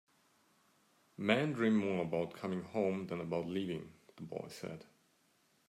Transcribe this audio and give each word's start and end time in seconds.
"Men 1.17 1.53
dream 1.53 1.77
more 1.77 2.01
about 2.01 2.33
coming 2.33 2.63
home 2.63 3.05
than 3.05 3.21
about 3.21 3.45
leaving," 3.45 3.93
the 4.15 4.23
boy 4.23 4.47
said. 4.47 4.87